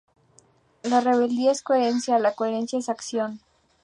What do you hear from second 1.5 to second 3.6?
es coherencia, la coherencia es acción.